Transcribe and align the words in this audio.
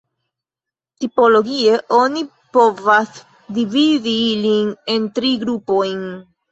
Tipologie 1.03 1.75
oni 1.99 2.25
povas 2.57 3.23
dividi 3.59 4.19
ilin 4.35 4.77
en 4.97 5.11
tri 5.21 5.37
grupojn. 5.47 6.05